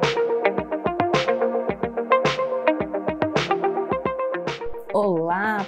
[0.00, 0.21] Thank you.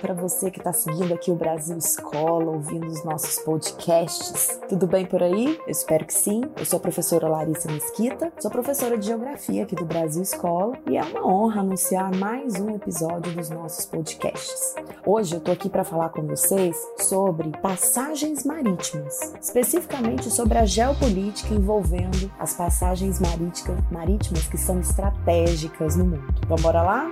[0.04, 4.60] Para você que está seguindo aqui o Brasil Escola, ouvindo os nossos podcasts.
[4.68, 5.58] Tudo bem por aí?
[5.66, 6.42] Eu espero que sim.
[6.58, 10.98] Eu sou a professora Larissa Mesquita, sou professora de Geografia aqui do Brasil Escola e
[10.98, 14.74] é uma honra anunciar mais um episódio dos nossos podcasts.
[15.06, 21.54] Hoje eu estou aqui para falar com vocês sobre passagens marítimas, especificamente sobre a geopolítica
[21.54, 26.34] envolvendo as passagens marítimas, marítimas que são estratégicas no mundo.
[26.44, 27.08] Então bora lá?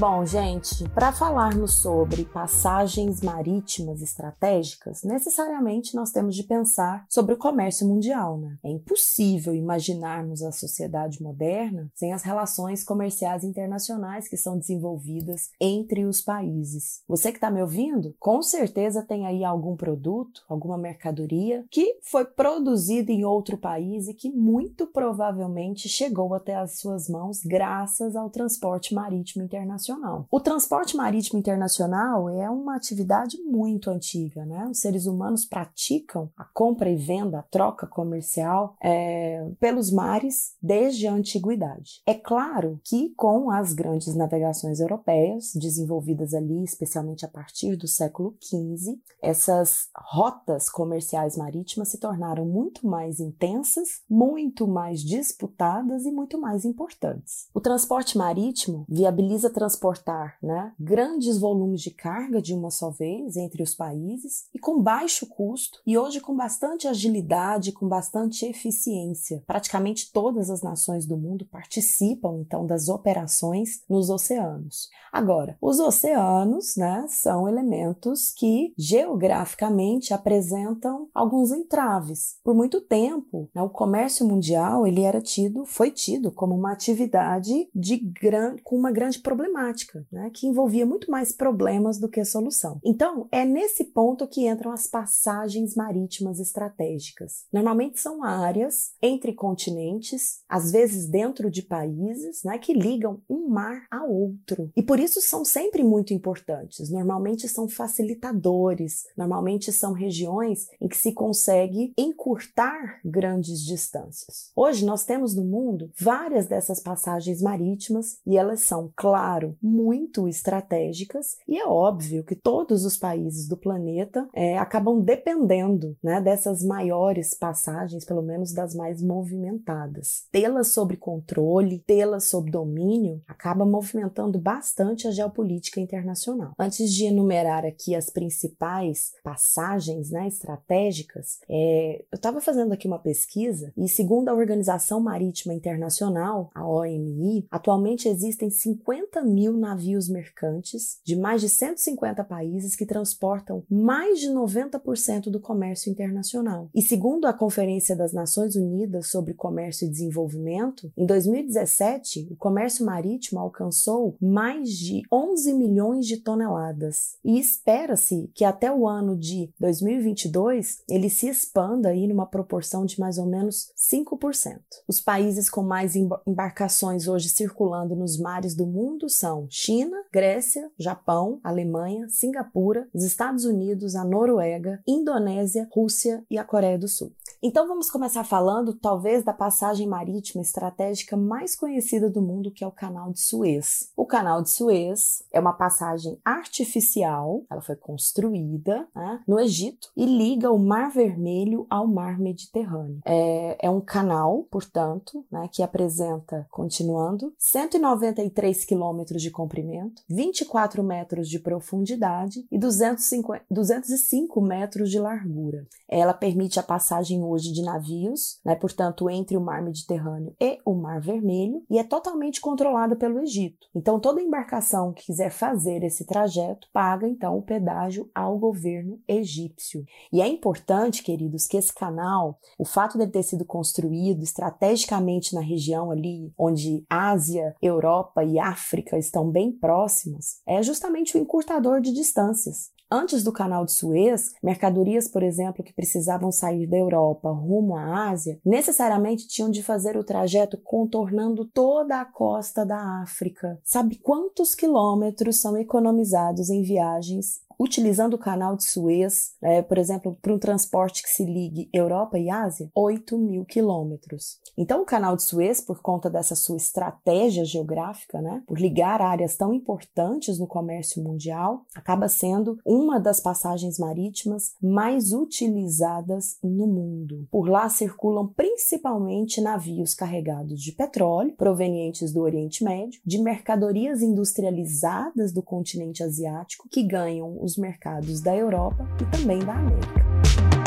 [0.00, 7.36] Bom, gente, para falarmos sobre passagens marítimas estratégicas, necessariamente nós temos de pensar sobre o
[7.36, 8.56] comércio mundial, né?
[8.64, 16.06] É impossível imaginarmos a sociedade moderna sem as relações comerciais internacionais que são desenvolvidas entre
[16.06, 17.02] os países.
[17.06, 22.24] Você que está me ouvindo, com certeza tem aí algum produto, alguma mercadoria que foi
[22.24, 28.30] produzido em outro país e que muito provavelmente chegou até as suas mãos graças ao
[28.30, 29.89] transporte marítimo internacional
[30.30, 34.66] O transporte marítimo internacional é uma atividade muito antiga, né?
[34.70, 41.06] Os seres humanos praticam a compra e venda, a troca comercial é, pelos mares desde
[41.06, 42.02] a antiguidade.
[42.06, 48.36] É claro que com as grandes navegações europeias, desenvolvidas ali especialmente a partir do século
[48.40, 56.40] XV, essas rotas comerciais marítimas se tornaram muito mais intensas, muito mais disputadas e muito
[56.40, 57.48] mais importantes.
[57.54, 63.36] O transporte marítimo viabiliza transporte transportar né, grandes volumes de carga de uma só vez
[63.36, 69.42] entre os países e com baixo custo e hoje com bastante agilidade, com bastante eficiência.
[69.46, 74.90] Praticamente todas as nações do mundo participam então das operações nos oceanos.
[75.10, 82.36] Agora, os oceanos né, são elementos que geograficamente apresentam alguns entraves.
[82.44, 87.68] Por muito tempo, né, o comércio mundial ele era tido, foi tido como uma atividade
[87.74, 92.24] de gran, com uma grande problemática problemática, né, que envolvia muito mais problemas do que
[92.24, 92.80] solução.
[92.84, 97.44] Então, é nesse ponto que entram as passagens marítimas estratégicas.
[97.52, 103.86] Normalmente são áreas entre continentes, às vezes dentro de países, né, que ligam um mar
[103.90, 104.70] a outro.
[104.76, 106.90] E por isso são sempre muito importantes.
[106.90, 114.50] Normalmente são facilitadores, normalmente são regiões em que se consegue encurtar grandes distâncias.
[114.54, 121.36] Hoje nós temos no mundo várias dessas passagens marítimas e elas são, claro, muito estratégicas,
[121.46, 127.34] e é óbvio que todos os países do planeta é, acabam dependendo né, dessas maiores
[127.34, 130.24] passagens, pelo menos das mais movimentadas.
[130.30, 136.52] Tê-las sob controle, tê-las sob domínio, acaba movimentando bastante a geopolítica internacional.
[136.58, 142.98] Antes de enumerar aqui as principais passagens né, estratégicas, é, eu estava fazendo aqui uma
[142.98, 150.06] pesquisa e, segundo a Organização Marítima Internacional, a OMI, atualmente existem 50 mil mil navios
[150.06, 156.68] mercantes de mais de 150 países que transportam mais de 90% do comércio internacional.
[156.74, 162.84] E segundo a Conferência das Nações Unidas sobre Comércio e Desenvolvimento, em 2017, o comércio
[162.84, 169.50] marítimo alcançou mais de 11 milhões de toneladas e espera-se que até o ano de
[169.58, 174.58] 2022 ele se expanda aí numa proporção de mais ou menos 5%.
[174.86, 180.68] Os países com mais embarcações hoje circulando nos mares do mundo são são China, Grécia,
[180.76, 187.12] Japão, Alemanha, Singapura, os Estados Unidos, a Noruega, Indonésia, Rússia e a Coreia do Sul.
[187.42, 192.66] Então vamos começar falando talvez da passagem marítima estratégica mais conhecida do mundo, que é
[192.66, 193.90] o Canal de Suez.
[193.96, 200.04] O Canal de Suez é uma passagem artificial, ela foi construída né, no Egito e
[200.04, 203.00] liga o Mar Vermelho ao Mar Mediterrâneo.
[203.06, 211.28] É, é um canal, portanto, né, que apresenta, continuando, 193 quilômetros de comprimento, 24 metros
[211.28, 215.66] de profundidade e 250, 205 metros de largura.
[215.88, 220.74] Ela permite a passagem hoje de navios, né, portanto, entre o Mar Mediterrâneo e o
[220.74, 223.66] Mar Vermelho, e é totalmente controlada pelo Egito.
[223.74, 229.84] Então, toda embarcação que quiser fazer esse trajeto paga então o pedágio ao governo egípcio.
[230.12, 235.40] E é importante, queridos, que esse canal, o fato de ter sido construído estrategicamente na
[235.40, 241.92] região ali onde Ásia, Europa e África estão bem próximas, é justamente o encurtador de
[241.92, 242.70] distâncias.
[242.92, 248.10] Antes do canal de Suez, mercadorias, por exemplo, que precisavam sair da Europa rumo à
[248.10, 253.60] Ásia, necessariamente tinham de fazer o trajeto contornando toda a costa da África.
[253.62, 260.16] Sabe quantos quilômetros são economizados em viagens utilizando o canal de Suez, é, por exemplo,
[260.22, 264.38] para um transporte que se ligue Europa e Ásia, 8 mil quilômetros.
[264.56, 269.36] Então, o canal de Suez, por conta dessa sua estratégia geográfica, né, por ligar áreas
[269.36, 277.28] tão importantes no comércio mundial, acaba sendo uma das passagens marítimas mais utilizadas no mundo.
[277.30, 285.30] Por lá circulam principalmente navios carregados de petróleo, provenientes do Oriente Médio, de mercadorias industrializadas
[285.30, 290.59] do continente asiático, que ganham os mercados da Europa e também da América.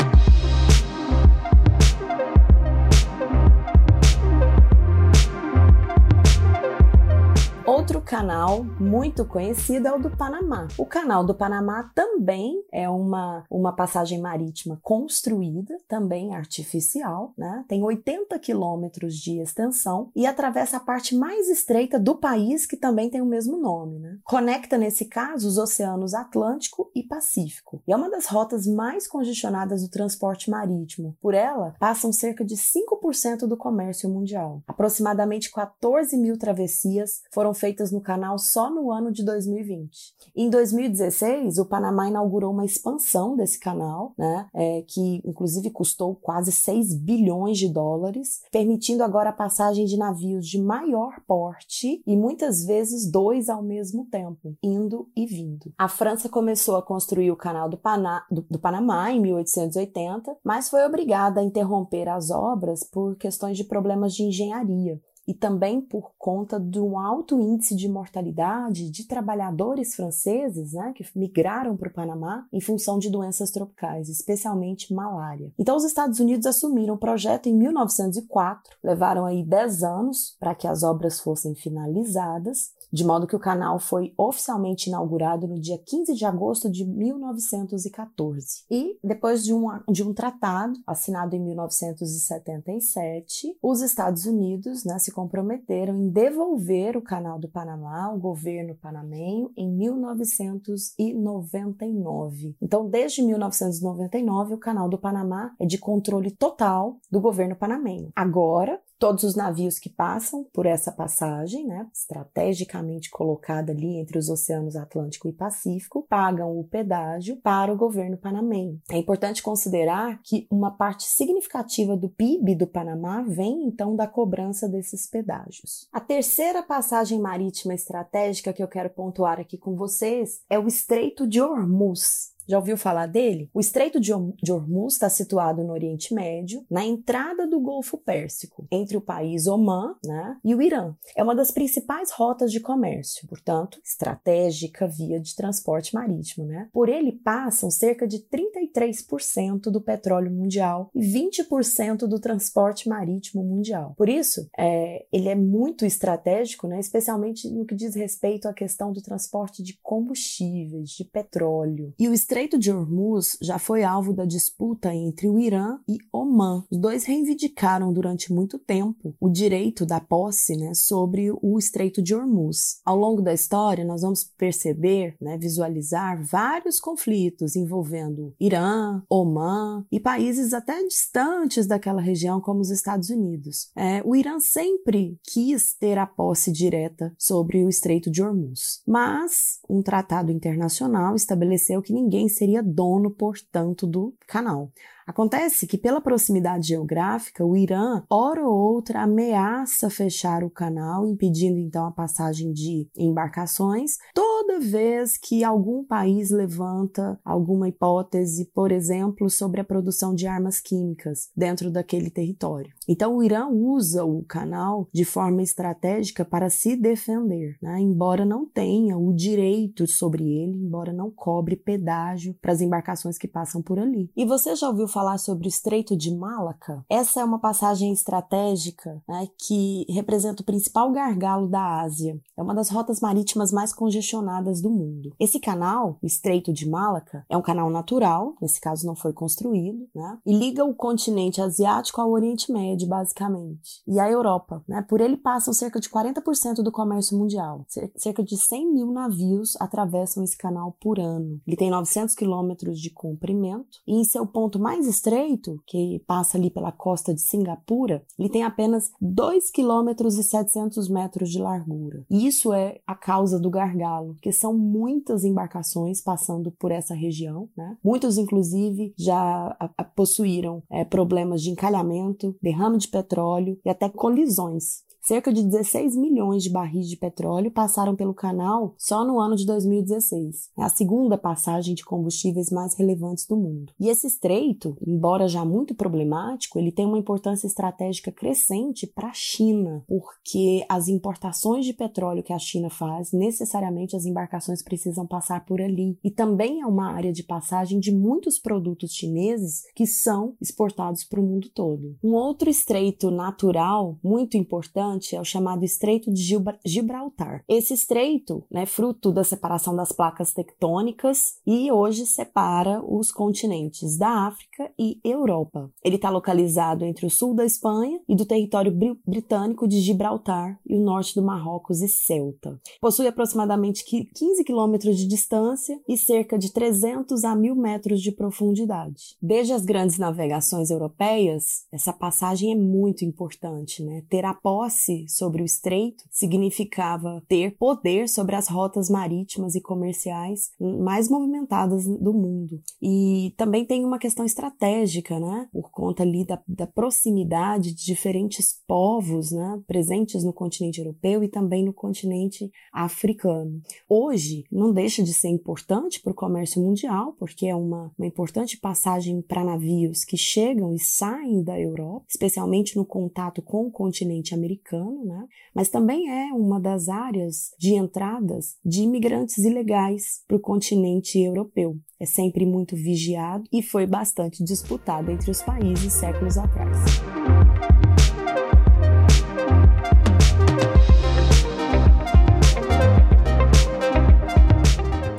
[8.14, 10.68] Canal muito conhecido é o do Panamá.
[10.78, 17.64] O canal do Panamá também é uma, uma passagem marítima construída, também artificial, né?
[17.66, 23.10] Tem 80 quilômetros de extensão e atravessa a parte mais estreita do país, que também
[23.10, 24.16] tem o mesmo nome, né?
[24.22, 27.82] Conecta, nesse caso, os oceanos Atlântico e Pacífico.
[27.84, 31.16] E é uma das rotas mais congestionadas do transporte marítimo.
[31.20, 34.62] Por ela, passam cerca de 5% do comércio mundial.
[34.68, 40.14] Aproximadamente 14 mil travessias foram feitas no canal só no ano de 2020.
[40.36, 46.52] Em 2016, o Panamá inaugurou uma expansão desse canal, né, é, que inclusive custou quase
[46.52, 52.64] 6 bilhões de dólares, permitindo agora a passagem de navios de maior porte e muitas
[52.64, 55.72] vezes dois ao mesmo tempo, indo e vindo.
[55.78, 60.68] A França começou a construir o canal do, Pana, do, do Panamá em 1880, mas
[60.68, 66.12] foi obrigada a interromper as obras por questões de problemas de engenharia e também por
[66.18, 72.46] conta do alto índice de mortalidade de trabalhadores franceses né, que migraram para o Panamá
[72.52, 75.52] em função de doenças tropicais, especialmente malária.
[75.58, 80.66] Então, os Estados Unidos assumiram o projeto em 1904, levaram aí 10 anos para que
[80.66, 86.14] as obras fossem finalizadas de modo que o canal foi oficialmente inaugurado no dia 15
[86.14, 88.62] de agosto de 1914.
[88.70, 95.10] E, depois de um, de um tratado assinado em 1977, os Estados Unidos né, se
[95.10, 102.54] comprometeram em devolver o Canal do Panamá ao governo panamenho em 1999.
[102.62, 108.12] Então, desde 1999, o Canal do Panamá é de controle total do governo panamenho.
[108.14, 114.30] Agora, todos os navios que passam por essa passagem, né, estrategicamente colocada ali entre os
[114.30, 118.80] oceanos Atlântico e Pacífico, pagam o pedágio para o governo panamenho.
[118.90, 124.66] É importante considerar que uma parte significativa do PIB do Panamá vem então da cobrança
[124.66, 125.86] desses pedágios.
[125.92, 131.26] A terceira passagem marítima estratégica que eu quero pontuar aqui com vocês é o Estreito
[131.28, 132.33] de Hormuz.
[132.46, 133.48] Já ouviu falar dele?
[133.54, 134.12] O Estreito de
[134.52, 139.94] Hormuz está situado no Oriente Médio, na entrada do Golfo Pérsico, entre o país Omã
[140.04, 140.94] né, e o Irã.
[141.16, 146.46] É uma das principais rotas de comércio, portanto, estratégica via de transporte marítimo.
[146.46, 146.68] Né?
[146.72, 153.94] Por ele passam cerca de 33% do petróleo mundial e 20% do transporte marítimo mundial.
[153.96, 158.92] Por isso, é, ele é muito estratégico, né, especialmente no que diz respeito à questão
[158.92, 161.94] do transporte de combustíveis, de petróleo.
[161.98, 166.64] E o Estreito de Hormuz já foi alvo da disputa entre o Irã e Omã.
[166.68, 172.12] Os dois reivindicaram durante muito tempo o direito da posse né, sobre o Estreito de
[172.12, 172.80] Hormuz.
[172.84, 180.00] Ao longo da história, nós vamos perceber, né, visualizar vários conflitos envolvendo Irã, Omã e
[180.00, 183.70] países até distantes daquela região, como os Estados Unidos.
[183.76, 189.60] É, o Irã sempre quis ter a posse direta sobre o Estreito de Hormuz, mas
[189.70, 194.72] um tratado internacional estabeleceu que ninguém seria dono, portanto, do canal.
[195.06, 201.58] Acontece que, pela proximidade geográfica, o Irã, hora ou outra, ameaça fechar o canal, impedindo
[201.58, 209.28] então a passagem de embarcações, toda vez que algum país levanta alguma hipótese, por exemplo,
[209.28, 212.72] sobre a produção de armas químicas dentro daquele território.
[212.88, 217.78] Então, o Irã usa o canal de forma estratégica para se defender, né?
[217.80, 223.28] embora não tenha o direito sobre ele, embora não cobre pedágio para as embarcações que
[223.28, 224.10] passam por ali.
[224.16, 229.02] E você já ouviu falar sobre o Estreito de Malaca, essa é uma passagem estratégica
[229.08, 232.16] né, que representa o principal gargalo da Ásia.
[232.36, 235.12] É uma das rotas marítimas mais congestionadas do mundo.
[235.18, 239.88] Esse canal, o Estreito de Malaca, é um canal natural, nesse caso não foi construído,
[239.92, 244.62] né, e liga o continente asiático ao Oriente Médio, basicamente, e a Europa.
[244.68, 244.80] Né.
[244.88, 247.66] Por ele passam cerca de 40% do comércio mundial.
[247.96, 251.40] Cerca de 100 mil navios atravessam esse canal por ano.
[251.44, 256.36] Ele tem 900 quilômetros de comprimento e em seu ponto mais mais estreito, que passa
[256.36, 262.04] ali pela costa de Singapura, ele tem apenas 2 km e 700 metros de largura.
[262.10, 267.76] Isso é a causa do gargalo, que são muitas embarcações passando por essa região, né?
[267.82, 273.88] Muitos, inclusive, já a, a possuíram é, problemas de encalhamento, derrame de petróleo e até
[273.88, 274.84] colisões.
[275.06, 279.44] Cerca de 16 milhões de barris de petróleo passaram pelo canal só no ano de
[279.44, 280.50] 2016.
[280.56, 283.70] É a segunda passagem de combustíveis mais relevantes do mundo.
[283.78, 289.12] E esse estreito, embora já muito problemático, ele tem uma importância estratégica crescente para a
[289.12, 295.44] China, porque as importações de petróleo que a China faz, necessariamente as embarcações precisam passar
[295.44, 295.98] por ali.
[296.02, 301.20] E também é uma área de passagem de muitos produtos chineses que são exportados para
[301.20, 301.94] o mundo todo.
[302.02, 307.44] Um outro estreito natural muito importante é o chamado Estreito de Gibraltar.
[307.48, 314.26] Esse estreito, né, fruto da separação das placas tectônicas e hoje separa os continentes da
[314.26, 315.70] África e Europa.
[315.82, 318.72] Ele está localizado entre o sul da Espanha e do território
[319.06, 322.60] britânico de Gibraltar e o norte do Marrocos e Ceuta.
[322.80, 329.16] Possui aproximadamente 15 quilômetros de distância e cerca de 300 a 1000 metros de profundidade.
[329.20, 334.02] Desde as grandes navegações europeias, essa passagem é muito importante, né?
[334.08, 339.60] Ter a posse posse sobre o estreito significava ter poder sobre as rotas marítimas e
[339.60, 342.60] comerciais mais movimentadas do mundo.
[342.80, 345.48] E também tem uma questão estratégica, né?
[345.52, 349.60] Por conta ali da, da proximidade de diferentes povos, né?
[349.66, 353.60] Presentes no continente europeu e também no continente africano.
[353.88, 358.58] Hoje, não deixa de ser importante para o comércio mundial, porque é uma, uma importante
[358.58, 364.34] passagem para navios que chegam e saem da Europa, especialmente no contato com o continente
[364.34, 364.73] americano
[365.04, 365.26] né?
[365.54, 371.76] mas também é uma das áreas de entradas de imigrantes ilegais para o continente europeu.
[372.00, 376.78] É sempre muito vigiado e foi bastante disputado entre os países séculos atrás.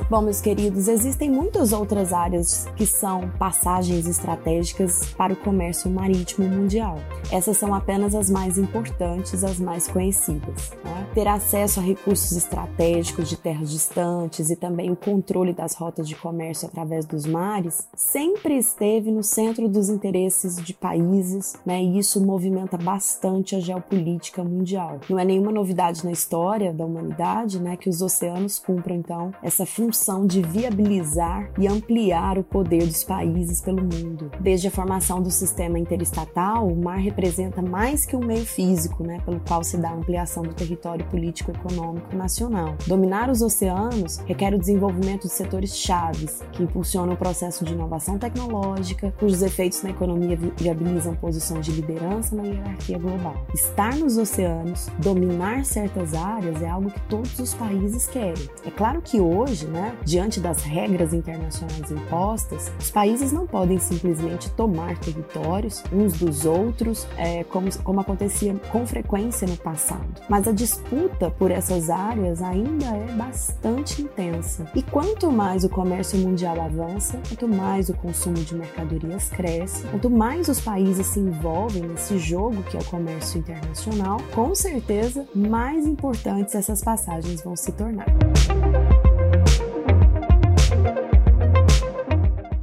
[0.08, 6.48] Bom, meus queridos, existem muitas outras áreas que são passagens estratégicas para o comércio marítimo
[6.48, 7.00] mundial.
[7.32, 10.70] Essas são apenas as mais importantes, as mais conhecidas.
[10.84, 11.08] Né?
[11.12, 16.14] Ter acesso a recursos estratégicos de terras distantes e também o controle das rotas de
[16.14, 21.82] comércio através dos mares sempre esteve no centro dos interesses de países, né?
[21.82, 25.00] e isso movimenta bastante a geopolítica mundial.
[25.10, 29.66] Não é nenhuma novidade na história da humanidade né, que os oceanos cumpram, então, essa
[29.66, 34.30] função função de viabilizar e ampliar o poder dos países pelo mundo.
[34.38, 39.20] Desde a formação do sistema interestatal, o mar representa mais que um meio físico, né,
[39.24, 42.76] pelo qual se dá a ampliação do território político e econômico nacional.
[42.86, 48.18] Dominar os oceanos requer o desenvolvimento de setores chaves que impulsionam o processo de inovação
[48.18, 53.46] tecnológica, cujos efeitos na economia viabilizam posições de liderança na hierarquia global.
[53.54, 58.46] Estar nos oceanos, dominar certas áreas é algo que todos os países querem.
[58.64, 64.50] É claro que hoje, né, diante das regras internacionais impostas, os países não podem simplesmente
[64.50, 70.06] tomar territórios uns dos outros, é, como, como acontecia com frequência no passado.
[70.28, 74.66] Mas a disputa por essas áreas ainda é bastante intensa.
[74.74, 80.10] E quanto mais o comércio mundial avança, quanto mais o consumo de mercadorias cresce, quanto
[80.10, 85.86] mais os países se envolvem nesse jogo que é o comércio internacional, com certeza mais
[85.86, 88.06] importantes essas passagens vão se tornar.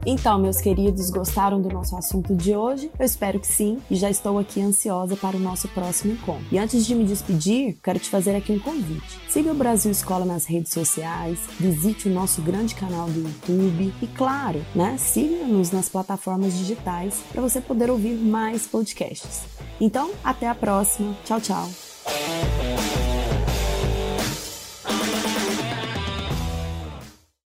[0.06, 2.92] Então, meus queridos, gostaram do nosso assunto de hoje?
[3.00, 6.46] Eu espero que sim e já estou aqui ansiosa para o nosso próximo encontro.
[6.52, 9.20] E antes de me despedir, quero te fazer aqui um convite.
[9.30, 14.08] Siga o Brasil Escola nas redes sociais, visite o nosso grande canal do YouTube e,
[14.08, 19.44] claro, né, siga-nos nas plataformas digitais para você poder ouvir mais podcasts.
[19.80, 21.16] Então, até a próxima.
[21.24, 21.70] Tchau, tchau.